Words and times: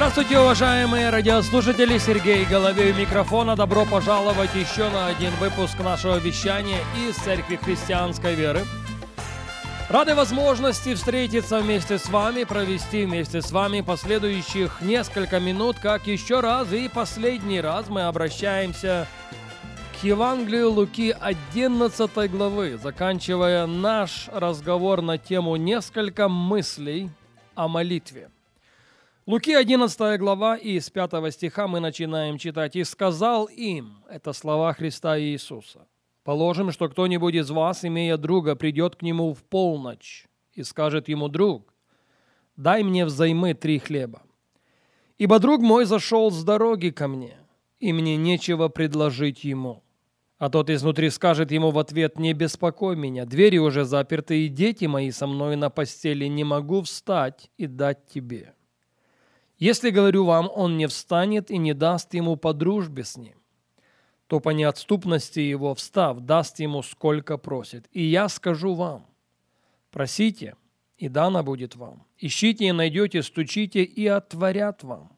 Здравствуйте, 0.00 0.40
уважаемые 0.40 1.10
радиослушатели! 1.10 1.98
Сергей 1.98 2.46
Головей 2.46 2.94
микрофона. 2.94 3.54
Добро 3.54 3.84
пожаловать 3.84 4.54
еще 4.54 4.88
на 4.88 5.08
один 5.08 5.30
выпуск 5.32 5.78
нашего 5.80 6.16
вещания 6.16 6.78
из 7.06 7.16
Церкви 7.16 7.56
Христианской 7.56 8.34
Веры. 8.34 8.62
Рады 9.90 10.14
возможности 10.14 10.94
встретиться 10.94 11.60
вместе 11.60 11.98
с 11.98 12.08
вами, 12.08 12.44
провести 12.44 13.04
вместе 13.04 13.42
с 13.42 13.52
вами 13.52 13.82
последующих 13.82 14.80
несколько 14.80 15.38
минут, 15.38 15.76
как 15.78 16.06
еще 16.06 16.40
раз 16.40 16.72
и 16.72 16.88
последний 16.88 17.60
раз 17.60 17.90
мы 17.90 18.04
обращаемся 18.04 19.06
к 20.00 20.02
Евангелию 20.02 20.70
Луки 20.70 21.14
11 21.20 22.30
главы, 22.30 22.80
заканчивая 22.82 23.66
наш 23.66 24.30
разговор 24.32 25.02
на 25.02 25.18
тему 25.18 25.56
несколько 25.56 26.30
мыслей 26.30 27.10
о 27.54 27.68
молитве. 27.68 28.30
Луки 29.30 29.54
11 29.54 30.18
глава 30.18 30.56
и 30.56 30.80
с 30.80 30.90
5 30.90 31.32
стиха 31.32 31.68
мы 31.68 31.78
начинаем 31.78 32.36
читать. 32.36 32.74
«И 32.74 32.82
сказал 32.82 33.44
им»– 33.44 34.02
это 34.10 34.32
слова 34.32 34.72
Христа 34.72 35.20
Иисуса. 35.20 35.86
«Положим, 36.24 36.72
что 36.72 36.88
кто-нибудь 36.88 37.36
из 37.36 37.48
вас, 37.48 37.84
имея 37.84 38.16
друга, 38.16 38.56
придет 38.56 38.96
к 38.96 39.02
нему 39.02 39.32
в 39.32 39.44
полночь 39.44 40.26
и 40.54 40.64
скажет 40.64 41.08
ему, 41.08 41.28
друг, 41.28 41.72
дай 42.56 42.82
мне 42.82 43.04
взаймы 43.04 43.54
три 43.54 43.78
хлеба. 43.78 44.22
Ибо 45.16 45.38
друг 45.38 45.62
мой 45.62 45.84
зашел 45.84 46.32
с 46.32 46.42
дороги 46.42 46.90
ко 46.90 47.06
мне, 47.06 47.36
и 47.78 47.92
мне 47.92 48.16
нечего 48.16 48.66
предложить 48.66 49.44
ему. 49.44 49.84
А 50.38 50.50
тот 50.50 50.70
изнутри 50.70 51.08
скажет 51.08 51.52
ему 51.52 51.70
в 51.70 51.78
ответ, 51.78 52.18
не 52.18 52.32
беспокой 52.32 52.96
меня, 52.96 53.26
двери 53.26 53.58
уже 53.58 53.84
заперты, 53.84 54.46
и 54.46 54.48
дети 54.48 54.86
мои 54.86 55.12
со 55.12 55.28
мной 55.28 55.54
на 55.54 55.70
постели, 55.70 56.24
не 56.24 56.42
могу 56.42 56.82
встать 56.82 57.48
и 57.58 57.68
дать 57.68 58.08
тебе». 58.08 58.54
Если, 59.60 59.90
говорю 59.90 60.24
вам, 60.24 60.50
он 60.52 60.78
не 60.78 60.86
встанет 60.86 61.50
и 61.50 61.58
не 61.58 61.74
даст 61.74 62.14
ему 62.14 62.36
по 62.36 62.54
дружбе 62.54 63.04
с 63.04 63.18
ним, 63.18 63.36
то 64.26 64.40
по 64.40 64.50
неотступности 64.50 65.40
его, 65.40 65.74
встав, 65.74 66.20
даст 66.20 66.60
ему 66.60 66.82
сколько 66.82 67.36
просит. 67.36 67.86
И 67.92 68.02
я 68.02 68.30
скажу 68.30 68.74
вам, 68.74 69.06
просите, 69.90 70.56
и 70.96 71.08
дано 71.08 71.44
будет 71.44 71.76
вам. 71.76 72.06
Ищите 72.16 72.68
и 72.68 72.72
найдете, 72.72 73.22
стучите, 73.22 73.84
и 73.84 74.06
отворят 74.06 74.82
вам. 74.82 75.12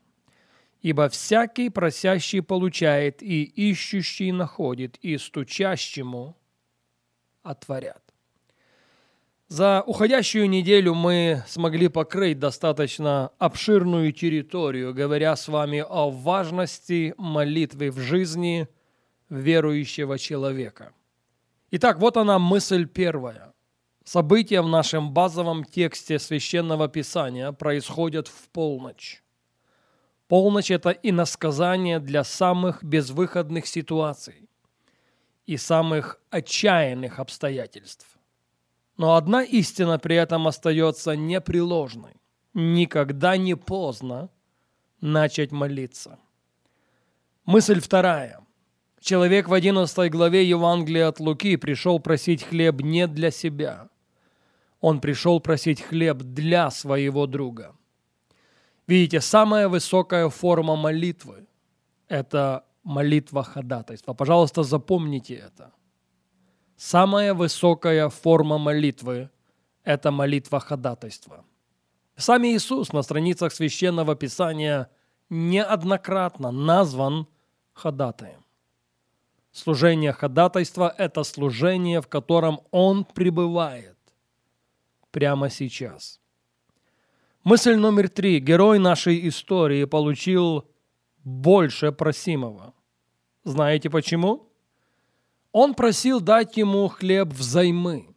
Ибо 0.80 1.08
всякий 1.08 1.70
просящий 1.70 2.42
получает, 2.42 3.22
и 3.22 3.44
ищущий 3.44 4.32
находит, 4.32 4.96
и 5.02 5.18
стучащему 5.18 6.36
отворят. 7.44 8.11
За 9.52 9.82
уходящую 9.82 10.48
неделю 10.48 10.94
мы 10.94 11.44
смогли 11.46 11.88
покрыть 11.88 12.38
достаточно 12.38 13.32
обширную 13.38 14.10
территорию, 14.10 14.94
говоря 14.94 15.36
с 15.36 15.46
вами 15.46 15.84
о 15.86 16.08
важности 16.08 17.14
молитвы 17.18 17.90
в 17.90 17.98
жизни 17.98 18.66
верующего 19.28 20.18
человека. 20.18 20.94
Итак, 21.70 21.98
вот 21.98 22.16
она 22.16 22.38
мысль 22.38 22.86
первая. 22.86 23.52
События 24.06 24.62
в 24.62 24.68
нашем 24.68 25.12
базовом 25.12 25.64
тексте 25.64 26.18
священного 26.18 26.88
писания 26.88 27.52
происходят 27.52 28.28
в 28.28 28.48
полночь. 28.54 29.22
Полночь– 30.28 30.70
это 30.70 30.92
иносказание 30.92 31.98
для 31.98 32.24
самых 32.24 32.82
безвыходных 32.82 33.66
ситуаций 33.66 34.48
и 35.44 35.58
самых 35.58 36.22
отчаянных 36.30 37.18
обстоятельств. 37.18 38.06
Но 38.96 39.16
одна 39.16 39.42
истина 39.42 39.98
при 39.98 40.16
этом 40.16 40.46
остается 40.46 41.16
непреложной. 41.16 42.14
Никогда 42.54 43.36
не 43.36 43.54
поздно 43.56 44.28
начать 45.00 45.52
молиться. 45.52 46.18
Мысль 47.44 47.80
вторая. 47.80 48.40
Человек 49.00 49.48
в 49.48 49.54
11 49.54 50.10
главе 50.12 50.48
Евангелия 50.48 51.08
от 51.08 51.18
Луки 51.18 51.56
пришел 51.56 51.98
просить 51.98 52.44
хлеб 52.44 52.82
не 52.82 53.06
для 53.06 53.30
себя. 53.30 53.88
Он 54.80 55.00
пришел 55.00 55.40
просить 55.40 55.80
хлеб 55.80 56.18
для 56.18 56.70
своего 56.70 57.26
друга. 57.26 57.74
Видите, 58.86 59.20
самая 59.20 59.68
высокая 59.68 60.28
форма 60.28 60.76
молитвы– 60.76 61.46
это 62.08 62.64
молитва 62.84 63.42
ходатайства. 63.42 64.12
Пожалуйста, 64.12 64.62
запомните 64.62 65.34
это– 65.34 65.72
Самая 66.84 67.32
высокая 67.32 68.08
форма 68.08 68.58
молитвы– 68.58 69.30
это 69.84 70.10
молитва 70.10 70.58
ходатайства. 70.58 71.44
Сам 72.16 72.44
Иисус 72.44 72.92
на 72.92 73.02
страницах 73.02 73.52
Священного 73.52 74.16
Писания 74.16 74.90
неоднократно 75.30 76.50
назван 76.50 77.28
ходатаем. 77.72 78.44
Служение 79.52 80.12
ходатайства– 80.12 80.92
это 80.98 81.22
служение, 81.22 82.00
в 82.00 82.08
котором 82.08 82.62
Он 82.72 83.04
пребывает 83.04 83.96
прямо 85.12 85.50
сейчас. 85.50 86.20
Мысль 87.44 87.76
номер 87.76 88.08
три. 88.08 88.40
Герой 88.40 88.80
нашей 88.80 89.28
истории 89.28 89.84
получил 89.84 90.68
больше 91.22 91.92
просимого. 91.92 92.74
Знаете 93.44 93.88
почему? 93.88 94.51
Он 95.52 95.74
просил 95.74 96.20
дать 96.20 96.56
ему 96.56 96.88
хлеб 96.88 97.28
взаймы, 97.28 98.08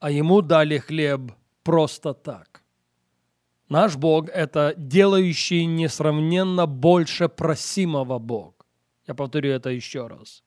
а 0.00 0.10
ему 0.10 0.40
дали 0.40 0.78
хлеб 0.78 1.32
просто 1.62 2.14
так. 2.14 2.62
Наш 3.68 3.96
Бог– 3.96 4.28
это 4.34 4.74
делающий 4.76 5.66
несравненно 5.66 6.66
больше 6.66 7.28
просимого 7.28 8.18
Бог. 8.18 8.66
Я 9.06 9.14
повторю 9.14 9.50
это 9.50 9.70
еще 9.70 10.06
раз. 10.06 10.42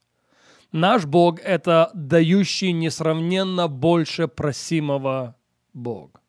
Наш 0.71 1.05
Бог– 1.05 1.39
это 1.43 1.91
дающий 1.93 2.73
несравненно 2.73 3.67
больше 3.67 4.27
просимого 4.27 5.35
Бог. 5.73 6.21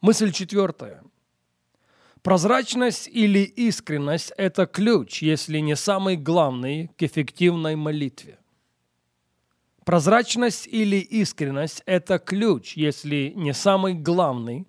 Мысль 0.00 0.32
четвертая. 0.32 1.02
Прозрачность 2.22 3.08
или 3.08 3.40
искренность– 3.40 4.32
это 4.36 4.66
ключ, 4.66 5.22
если 5.22 5.58
не 5.58 5.76
самый 5.76 6.16
главный, 6.16 6.88
к 6.96 7.02
эффективной 7.02 7.76
молитве. 7.76 8.37
Прозрачность 9.88 10.66
или 10.66 10.96
искренность– 10.96 11.82
это 11.86 12.18
ключ, 12.18 12.76
если 12.76 13.32
не 13.34 13.54
самый 13.54 13.94
главный, 13.94 14.68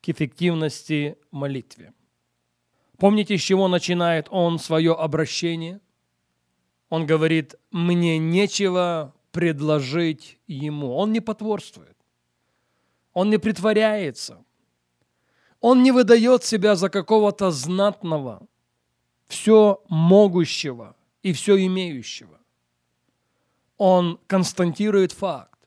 к 0.00 0.08
эффективности 0.08 1.18
молитве. 1.32 1.92
Помните, 2.96 3.36
с 3.36 3.40
чего 3.40 3.66
начинает 3.66 4.28
он 4.30 4.60
свое 4.60 4.92
обращение? 4.92 5.80
Он 6.90 7.06
говорит, 7.06 7.56
мне 7.72 8.18
нечего 8.18 9.12
предложить 9.32 10.38
ему. 10.46 10.94
Он 10.94 11.10
не 11.10 11.18
потворствует. 11.18 11.96
Он 13.14 13.30
не 13.30 13.38
притворяется. 13.38 14.44
Он 15.58 15.82
не 15.82 15.90
выдает 15.90 16.44
себя 16.44 16.76
за 16.76 16.88
какого-то 16.88 17.50
знатного, 17.50 18.46
все 19.26 19.82
могущего 19.88 20.94
и 21.24 21.32
все 21.32 21.56
имеющего 21.66 22.38
он 23.82 24.20
констатирует 24.28 25.10
факт. 25.10 25.58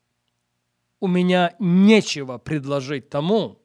У 1.02 1.08
меня 1.08 1.54
нечего 1.60 2.38
предложить 2.38 3.10
тому, 3.10 3.60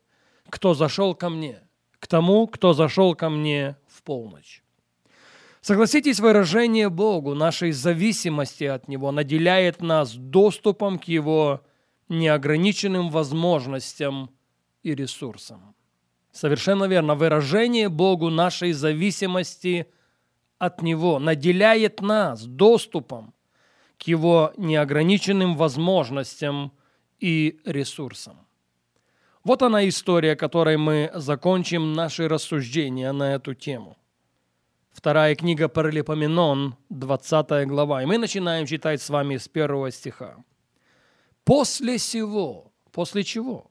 кто 0.48 0.74
зашел 0.74 1.14
ко 1.14 1.28
мне, 1.28 1.60
к 2.00 2.08
тому, 2.08 2.48
кто 2.48 2.72
зашел 2.72 3.14
ко 3.14 3.30
мне 3.30 3.76
в 3.86 4.02
полночь. 4.02 4.64
Согласитесь, 5.60 6.18
выражение 6.18 6.88
Богу 6.88 7.36
нашей 7.36 7.70
зависимости 7.70 8.64
от 8.64 8.88
Него 8.88 9.12
наделяет 9.12 9.82
нас 9.82 10.14
доступом 10.14 10.98
к 10.98 11.04
Его 11.04 11.60
неограниченным 12.08 13.08
возможностям 13.10 14.30
и 14.82 14.96
ресурсам. 14.96 15.76
Совершенно 16.32 16.86
верно. 16.86 17.14
Выражение 17.14 17.88
Богу 17.88 18.30
нашей 18.30 18.72
зависимости 18.72 19.86
от 20.58 20.82
Него 20.82 21.20
наделяет 21.20 22.00
нас 22.00 22.44
доступом 22.44 23.32
к 24.00 24.04
его 24.08 24.52
неограниченным 24.56 25.56
возможностям 25.56 26.72
и 27.18 27.60
ресурсам. 27.66 28.46
Вот 29.44 29.62
она 29.62 29.86
история, 29.88 30.36
которой 30.36 30.78
мы 30.78 31.10
закончим 31.14 31.92
наши 31.92 32.26
рассуждения 32.26 33.12
на 33.12 33.34
эту 33.34 33.54
тему. 33.54 33.98
Вторая 34.90 35.34
книга 35.34 35.68
Паралипоменон, 35.68 36.76
20 36.88 37.68
глава. 37.68 38.02
И 38.02 38.06
мы 38.06 38.16
начинаем 38.18 38.66
читать 38.66 39.02
с 39.02 39.10
вами 39.10 39.36
с 39.36 39.48
первого 39.48 39.90
стиха. 39.90 40.36
После 41.44 41.98
сего, 41.98 42.72
после 42.92 43.22
чего? 43.22 43.70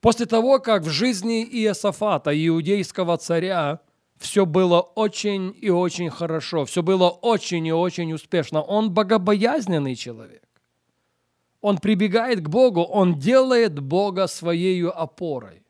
После 0.00 0.26
того, 0.26 0.60
как 0.60 0.82
в 0.82 0.90
жизни 0.90 1.44
Иосафата, 1.44 2.30
иудейского 2.46 3.16
царя, 3.16 3.80
все 4.18 4.46
было 4.46 4.80
очень 4.80 5.56
и 5.60 5.70
очень 5.70 6.10
хорошо, 6.10 6.64
все 6.64 6.82
было 6.82 7.08
очень 7.08 7.66
и 7.66 7.72
очень 7.72 8.12
успешно. 8.12 8.62
Он 8.62 8.90
богобоязненный 8.90 9.94
человек. 9.94 10.42
Он 11.60 11.78
прибегает 11.78 12.40
к 12.40 12.48
Богу, 12.48 12.82
он 12.82 13.18
делает 13.18 13.78
Бога 13.80 14.26
своей 14.26 14.84
опорой. 14.86 15.64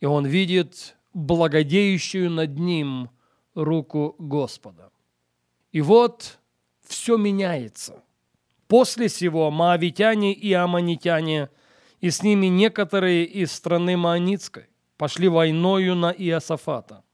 И 0.00 0.06
он 0.06 0.26
видит 0.26 0.96
благодеющую 1.14 2.30
над 2.30 2.58
ним 2.58 3.10
руку 3.54 4.14
Господа. 4.18 4.90
И 5.72 5.80
вот 5.80 6.38
все 6.86 7.16
меняется. 7.16 8.02
После 8.68 9.08
сего 9.08 9.50
маавитяне 9.50 10.32
и 10.32 10.52
аманитяне, 10.52 11.48
и 12.00 12.10
с 12.10 12.22
ними 12.22 12.46
некоторые 12.46 13.24
из 13.24 13.52
страны 13.52 13.96
Маанитской, 13.96 14.66
пошли 14.96 15.28
войною 15.28 15.94
на 15.94 16.10
Иосафата. 16.10 17.04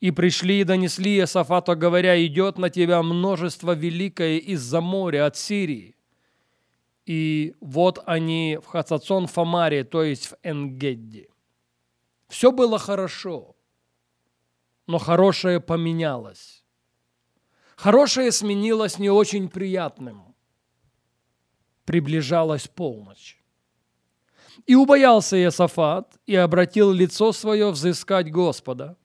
И 0.00 0.10
пришли 0.10 0.60
и 0.60 0.64
донесли 0.64 1.16
Иосафату, 1.16 1.76
говоря, 1.76 2.24
идет 2.26 2.58
на 2.58 2.68
тебя 2.68 3.02
множество 3.02 3.72
великое 3.72 4.38
из-за 4.38 4.80
моря, 4.80 5.26
от 5.26 5.36
Сирии. 5.36 5.96
И 7.06 7.54
вот 7.60 8.02
они 8.06 8.58
в 8.62 8.66
Хацацон 8.66 9.26
Фамаре, 9.26 9.84
то 9.84 10.02
есть 10.02 10.26
в 10.28 10.36
Энгедди. 10.42 11.28
Все 12.28 12.50
было 12.50 12.78
хорошо, 12.78 13.56
но 14.86 14.98
хорошее 14.98 15.60
поменялось. 15.60 16.64
Хорошее 17.76 18.32
сменилось 18.32 18.98
не 18.98 19.10
очень 19.10 19.48
приятным. 19.48 20.34
Приближалась 21.84 22.68
полночь. 22.68 23.40
И 24.66 24.74
убоялся 24.74 25.36
Иосафат, 25.36 26.16
и 26.26 26.36
обратил 26.36 26.92
лицо 26.92 27.32
свое 27.32 27.70
взыскать 27.70 28.30
Господа, 28.30 28.96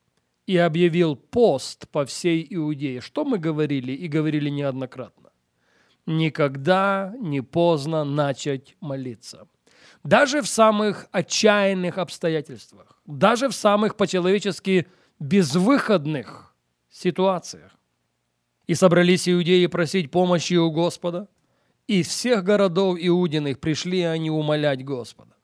и 0.49 0.57
объявил 0.57 1.15
пост 1.15 1.87
по 1.89 2.05
всей 2.05 2.43
Иудее. 2.49 3.01
Что 3.01 3.23
мы 3.23 3.37
говорили 3.37 3.91
и 3.91 4.07
говорили 4.07 4.49
неоднократно? 4.49 5.29
Никогда 6.07 7.13
не 7.19 7.41
поздно 7.41 8.03
начать 8.03 8.75
молиться. 8.79 9.47
Даже 10.03 10.41
в 10.41 10.47
самых 10.47 11.05
отчаянных 11.11 11.99
обстоятельствах, 11.99 12.99
даже 13.05 13.47
в 13.47 13.53
самых 13.53 13.95
по-человечески 13.95 14.87
безвыходных 15.19 16.55
ситуациях. 16.89 17.71
И 18.65 18.73
собрались 18.73 19.29
иудеи 19.29 19.67
просить 19.67 20.09
помощи 20.09 20.55
у 20.55 20.71
Господа, 20.71 21.27
из 21.85 22.07
всех 22.07 22.43
городов 22.43 22.97
иудиных 22.99 23.59
пришли 23.59 24.01
они 24.01 24.31
умолять 24.31 24.83
Господа. 24.83 25.35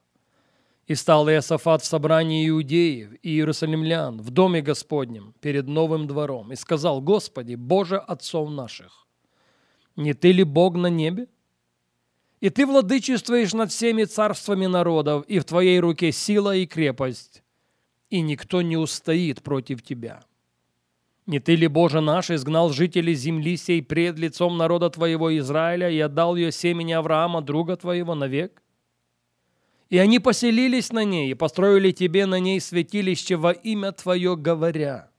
И 0.88 0.94
стал 0.94 1.28
Иосафат 1.30 1.82
в 1.82 1.86
собрании 1.86 2.48
иудеев 2.48 3.14
и 3.24 3.30
иерусалимлян 3.30 4.22
в 4.22 4.30
доме 4.30 4.62
Господнем 4.62 5.34
перед 5.42 5.68
новым 5.68 6.06
двором 6.06 6.52
и 6.52 6.56
сказал, 6.56 7.02
«Господи, 7.02 7.56
Боже 7.56 7.98
отцов 7.98 8.52
наших, 8.52 9.08
не 9.96 10.14
Ты 10.14 10.32
ли 10.32 10.44
Бог 10.44 10.76
на 10.76 10.88
небе? 10.88 11.28
И 12.40 12.50
Ты 12.52 12.68
владычествуешь 12.68 13.54
над 13.54 13.72
всеми 13.72 14.04
царствами 14.04 14.68
народов, 14.68 15.26
и 15.26 15.40
в 15.40 15.46
Твоей 15.46 15.80
руке 15.80 16.12
сила 16.12 16.56
и 16.56 16.68
крепость, 16.68 17.42
и 18.12 18.22
никто 18.22 18.62
не 18.62 18.78
устоит 18.78 19.42
против 19.42 19.82
Тебя». 19.82 20.24
Не 21.26 21.40
ты 21.40 21.56
ли, 21.56 21.68
Боже 21.68 22.02
наш, 22.02 22.30
изгнал 22.30 22.70
жителей 22.70 23.16
земли 23.16 23.58
сей 23.58 23.82
пред 23.82 24.20
лицом 24.20 24.58
народа 24.58 24.92
Твоего 24.92 25.36
Израиля 25.40 25.90
и 25.90 26.00
отдал 26.00 26.36
ее 26.36 26.52
семени 26.52 26.92
Авраама, 26.92 27.42
друга 27.42 27.76
Твоего, 27.76 28.14
навек? 28.14 28.62
И 29.90 29.98
они 29.98 30.20
поселились 30.20 30.92
на 30.92 31.04
ней 31.04 31.32
и 31.32 31.36
построили 31.36 31.92
Тебе 31.92 32.26
на 32.26 32.40
ней 32.40 32.60
святилище 32.60 33.36
во 33.36 33.52
имя 33.52 33.92
Твое, 33.92 34.36
говоря, 34.36 35.12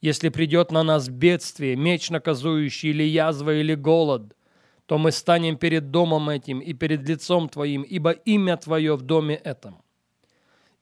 «Если 0.00 0.28
придет 0.28 0.70
на 0.70 0.82
нас 0.82 1.08
бедствие, 1.08 1.76
меч 1.76 2.10
наказующий, 2.10 2.90
или 2.90 3.04
язва, 3.04 3.54
или 3.54 3.74
голод, 3.74 4.34
то 4.86 4.98
мы 4.98 5.10
станем 5.10 5.56
перед 5.56 5.90
домом 5.90 6.28
этим 6.28 6.58
и 6.58 6.74
перед 6.74 7.08
лицом 7.08 7.48
Твоим, 7.48 7.82
ибо 7.82 8.10
имя 8.10 8.56
Твое 8.56 8.94
в 8.96 9.02
доме 9.02 9.36
этом. 9.36 9.82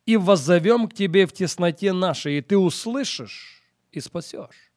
И 0.06 0.16
воззовем 0.16 0.88
к 0.88 0.94
Тебе 0.94 1.26
в 1.26 1.32
тесноте 1.32 1.92
нашей, 1.92 2.38
и 2.38 2.40
Ты 2.40 2.58
услышишь, 2.58 3.62
и 3.92 4.00
спасешь. 4.00 4.72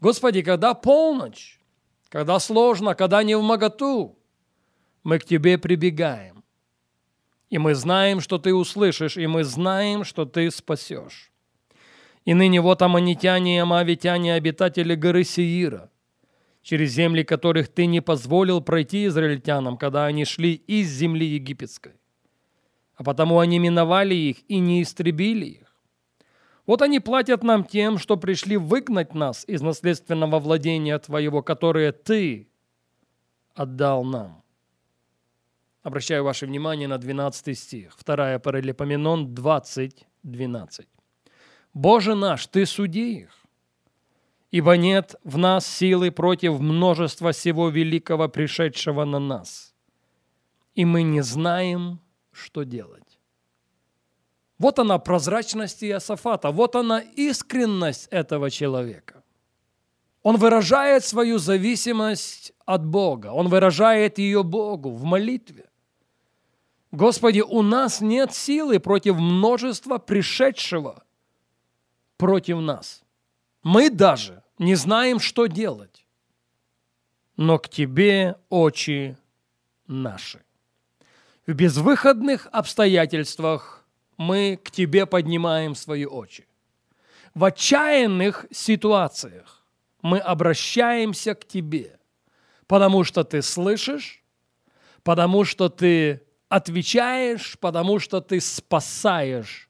Господи, 0.00 0.42
когда 0.42 0.74
полночь, 0.74 1.60
когда 2.08 2.38
сложно, 2.40 2.94
когда 2.94 3.22
не 3.22 3.36
в 3.36 3.42
моготу, 3.42 4.18
мы 5.04 5.18
к 5.18 5.24
Тебе 5.24 5.58
прибегаем. 5.58 6.35
И 7.48 7.58
мы 7.58 7.74
знаем, 7.74 8.20
что 8.20 8.38
Ты 8.38 8.54
услышишь, 8.54 9.16
и 9.16 9.26
мы 9.26 9.44
знаем, 9.44 10.04
что 10.04 10.24
Ты 10.24 10.50
спасешь. 10.50 11.30
И 12.24 12.34
ныне 12.34 12.60
вот 12.60 12.82
аманитяне 12.82 13.56
и 13.56 13.60
амавитяне, 13.60 14.34
обитатели 14.34 14.94
горы 14.94 15.22
Сеира, 15.24 15.90
через 16.62 16.92
земли 16.92 17.22
которых 17.22 17.68
Ты 17.68 17.86
не 17.86 18.00
позволил 18.00 18.60
пройти 18.60 19.06
израильтянам, 19.06 19.76
когда 19.76 20.06
они 20.06 20.24
шли 20.24 20.54
из 20.54 20.88
земли 20.90 21.26
египетской. 21.26 21.92
А 22.96 23.04
потому 23.04 23.38
они 23.38 23.58
миновали 23.58 24.14
их 24.14 24.38
и 24.48 24.58
не 24.58 24.82
истребили 24.82 25.46
их 25.46 25.66
вот 26.66 26.82
они 26.82 26.98
платят 27.00 27.42
нам 27.44 27.64
тем, 27.64 27.98
что 27.98 28.16
пришли 28.16 28.56
выгнать 28.56 29.14
нас 29.14 29.44
из 29.46 29.62
наследственного 29.62 30.40
владения 30.40 30.98
Твоего, 30.98 31.42
которое 31.42 31.92
Ты 31.92 32.48
отдал 33.54 34.04
нам. 34.04 34.42
Обращаю 35.86 36.24
ваше 36.24 36.46
внимание 36.46 36.88
на 36.88 36.98
12 36.98 37.56
стих, 37.56 37.96
2 38.04 38.40
Паралипоменон 38.40 39.34
20, 39.34 40.06
12. 40.24 40.88
«Боже 41.74 42.16
наш, 42.16 42.48
Ты 42.48 42.66
суди 42.66 43.20
их, 43.20 43.30
ибо 44.50 44.76
нет 44.76 45.14
в 45.22 45.38
нас 45.38 45.64
силы 45.64 46.10
против 46.10 46.58
множества 46.58 47.30
всего 47.30 47.68
великого, 47.68 48.28
пришедшего 48.28 49.04
на 49.04 49.20
нас, 49.20 49.74
и 50.74 50.84
мы 50.84 51.04
не 51.04 51.22
знаем, 51.22 52.00
что 52.32 52.64
делать». 52.64 53.20
Вот 54.58 54.80
она 54.80 54.98
прозрачность 54.98 55.84
Иосафата, 55.84 56.50
вот 56.50 56.74
она 56.74 56.98
искренность 56.98 58.08
этого 58.10 58.50
человека. 58.50 59.22
Он 60.24 60.36
выражает 60.36 61.04
свою 61.04 61.38
зависимость 61.38 62.52
от 62.64 62.84
Бога, 62.84 63.28
он 63.28 63.46
выражает 63.46 64.18
ее 64.18 64.42
Богу 64.42 64.90
в 64.90 65.04
молитве. 65.04 65.66
Господи, 66.96 67.40
у 67.40 67.60
нас 67.60 68.00
нет 68.00 68.32
силы 68.32 68.80
против 68.80 69.16
множества 69.16 69.98
пришедшего 69.98 71.04
против 72.16 72.60
нас. 72.60 73.02
Мы 73.62 73.90
даже 73.90 74.42
не 74.58 74.76
знаем, 74.76 75.20
что 75.20 75.44
делать. 75.44 76.06
Но 77.36 77.58
к 77.58 77.68
Тебе 77.68 78.36
очи 78.48 79.14
наши. 79.86 80.42
В 81.46 81.52
безвыходных 81.52 82.48
обстоятельствах 82.50 83.84
мы 84.16 84.58
к 84.64 84.70
Тебе 84.70 85.04
поднимаем 85.04 85.74
свои 85.74 86.06
очи. 86.06 86.46
В 87.34 87.44
отчаянных 87.44 88.46
ситуациях 88.50 89.66
мы 90.00 90.18
обращаемся 90.18 91.34
к 91.34 91.46
Тебе, 91.46 92.00
потому 92.66 93.04
что 93.04 93.22
Ты 93.22 93.42
слышишь, 93.42 94.24
потому 95.02 95.44
что 95.44 95.68
Ты 95.68 96.22
отвечаешь, 96.48 97.58
потому 97.58 97.98
что 97.98 98.20
Ты 98.20 98.40
спасаешь 98.40 99.68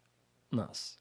нас. 0.51 0.99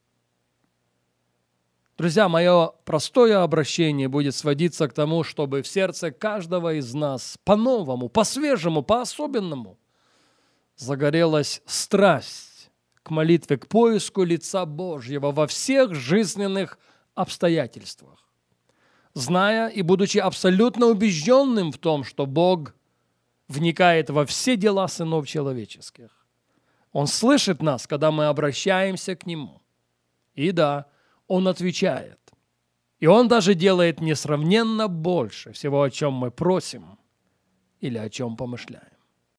Друзья, 1.97 2.27
мое 2.27 2.73
простое 2.83 3.41
обращение 3.41 4.09
будет 4.09 4.35
сводиться 4.35 4.89
к 4.89 4.93
тому, 4.93 5.23
чтобы 5.23 5.61
в 5.61 5.67
сердце 5.67 6.11
каждого 6.11 6.73
из 6.73 6.93
нас 6.93 7.37
по-новому, 7.45 8.09
по-свежему, 8.09 8.83
по-особенному 8.83 9.77
загорелась 10.75 11.61
страсть 11.65 12.69
к 13.01 13.11
молитве, 13.11 13.57
к 13.57 13.67
поиску 13.67 14.23
лица 14.23 14.65
Божьего 14.65 15.31
во 15.31 15.47
всех 15.47 15.93
жизненных 15.93 16.79
обстоятельствах, 17.13 18.19
зная 19.13 19.69
и 19.69 19.81
будучи 19.81 20.17
абсолютно 20.17 20.87
убежденным 20.87 21.71
в 21.71 21.77
том, 21.77 22.03
что 22.03 22.25
Бог 22.25 22.73
вникает 23.47 24.09
во 24.09 24.25
все 24.25 24.55
дела 24.55 24.87
сынов 24.87 25.27
человеческих. 25.27 26.25
Он 26.91 27.07
слышит 27.07 27.61
нас, 27.61 27.87
когда 27.87 28.11
мы 28.11 28.25
обращаемся 28.25 29.15
к 29.15 29.25
Нему. 29.25 29.61
И 30.33 30.51
да, 30.51 30.87
Он 31.27 31.47
отвечает. 31.47 32.19
И 32.99 33.07
Он 33.07 33.27
даже 33.27 33.53
делает 33.53 33.99
несравненно 33.99 34.87
больше 34.87 35.51
всего, 35.51 35.83
о 35.83 35.89
чем 35.89 36.13
мы 36.13 36.31
просим 36.31 36.97
или 37.81 37.97
о 37.97 38.09
чем 38.09 38.37
помышляем. 38.37 38.94